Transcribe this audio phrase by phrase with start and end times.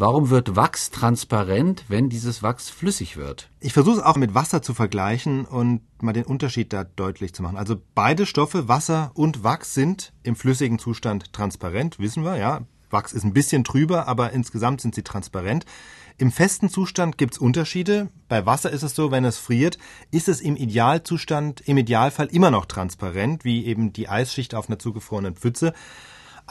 [0.00, 3.50] Warum wird Wachs transparent, wenn dieses Wachs flüssig wird?
[3.60, 7.42] Ich versuche es auch mit Wasser zu vergleichen und mal den Unterschied da deutlich zu
[7.42, 7.58] machen.
[7.58, 12.62] Also beide Stoffe, Wasser und Wachs, sind im flüssigen Zustand transparent, wissen wir, ja.
[12.88, 15.66] Wachs ist ein bisschen trüber, aber insgesamt sind sie transparent.
[16.16, 18.08] Im festen Zustand gibt's Unterschiede.
[18.26, 19.76] Bei Wasser ist es so, wenn es friert,
[20.10, 24.78] ist es im Idealzustand, im Idealfall immer noch transparent, wie eben die Eisschicht auf einer
[24.78, 25.74] zugefrorenen Pfütze.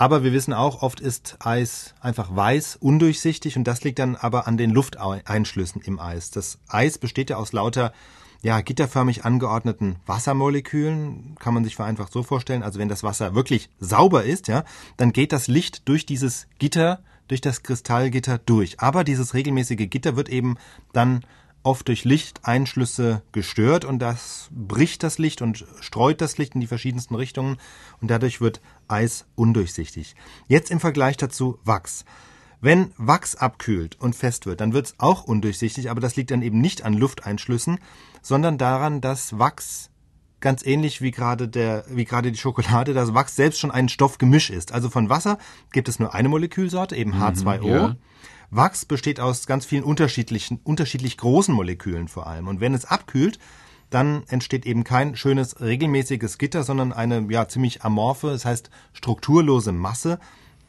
[0.00, 4.46] Aber wir wissen auch, oft ist Eis einfach weiß, undurchsichtig und das liegt dann aber
[4.46, 6.30] an den Lufteinschlüssen im Eis.
[6.30, 7.92] Das Eis besteht ja aus lauter
[8.40, 12.62] ja, gitterförmig angeordneten Wassermolekülen, kann man sich vereinfacht so vorstellen.
[12.62, 14.62] Also wenn das Wasser wirklich sauber ist, ja,
[14.98, 18.78] dann geht das Licht durch dieses Gitter, durch das Kristallgitter durch.
[18.78, 20.58] Aber dieses regelmäßige Gitter wird eben
[20.92, 21.24] dann
[21.68, 26.66] oft durch Lichteinschlüsse gestört und das bricht das Licht und streut das Licht in die
[26.66, 27.58] verschiedensten Richtungen
[28.00, 30.16] und dadurch wird Eis undurchsichtig.
[30.46, 32.06] Jetzt im Vergleich dazu Wachs.
[32.62, 36.40] Wenn Wachs abkühlt und fest wird, dann wird es auch undurchsichtig, aber das liegt dann
[36.40, 37.78] eben nicht an Lufteinschlüssen,
[38.22, 39.90] sondern daran, dass Wachs
[40.40, 44.48] ganz ähnlich wie gerade der, wie gerade die Schokolade, dass Wachs selbst schon ein Stoffgemisch
[44.48, 44.72] ist.
[44.72, 45.36] Also von Wasser
[45.70, 47.60] gibt es nur eine Molekülsorte, eben H2O.
[47.60, 47.96] Mhm, ja.
[48.50, 52.48] Wachs besteht aus ganz vielen unterschiedlichen, unterschiedlich großen Molekülen vor allem.
[52.48, 53.38] Und wenn es abkühlt,
[53.90, 59.72] dann entsteht eben kein schönes regelmäßiges Gitter, sondern eine ja ziemlich amorphe, das heißt strukturlose
[59.72, 60.18] Masse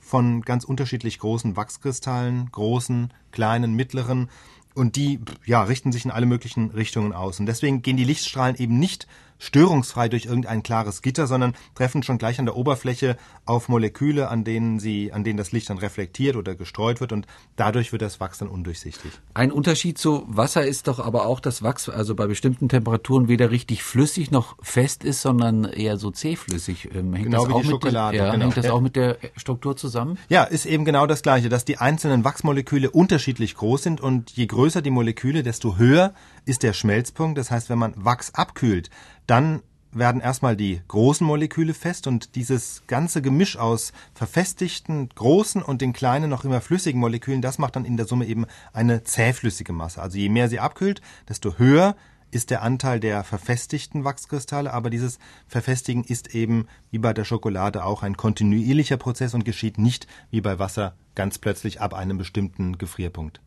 [0.00, 4.30] von ganz unterschiedlich großen Wachskristallen, großen, kleinen, mittleren
[4.74, 8.56] und die ja richten sich in alle möglichen Richtungen aus und deswegen gehen die Lichtstrahlen
[8.56, 9.06] eben nicht
[9.38, 14.44] störungsfrei durch irgendein klares Gitter, sondern treffen schon gleich an der Oberfläche auf Moleküle, an
[14.44, 18.20] denen sie, an denen das Licht dann reflektiert oder gestreut wird und dadurch wird das
[18.20, 19.12] Wachs dann undurchsichtig.
[19.34, 23.50] Ein Unterschied zu Wasser ist doch aber auch, dass Wachs also bei bestimmten Temperaturen weder
[23.50, 26.88] richtig flüssig noch fest ist, sondern eher so zähflüssig.
[26.94, 28.16] Ähm, hängt genau das wie die Schokolade.
[28.16, 28.44] Mit, ja, genau.
[28.44, 30.18] Hängt das auch mit der Struktur zusammen?
[30.28, 34.46] Ja, ist eben genau das Gleiche, dass die einzelnen Wachsmoleküle unterschiedlich groß sind und je
[34.46, 36.12] größer die Moleküle, desto höher
[36.44, 37.38] ist der Schmelzpunkt.
[37.38, 38.90] Das heißt, wenn man Wachs abkühlt,
[39.28, 39.62] dann
[39.92, 45.92] werden erstmal die großen Moleküle fest und dieses ganze Gemisch aus verfestigten großen und den
[45.92, 50.02] kleinen noch immer flüssigen Molekülen, das macht dann in der Summe eben eine zähflüssige Masse.
[50.02, 51.94] Also je mehr sie abkühlt, desto höher
[52.30, 57.84] ist der Anteil der verfestigten Wachskristalle, aber dieses Verfestigen ist eben wie bei der Schokolade
[57.84, 62.76] auch ein kontinuierlicher Prozess und geschieht nicht wie bei Wasser ganz plötzlich ab einem bestimmten
[62.76, 63.40] Gefrierpunkt.